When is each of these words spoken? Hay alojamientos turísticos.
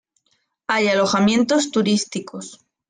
Hay 0.65 0.87
alojamientos 0.87 1.69
turísticos. 1.69 2.65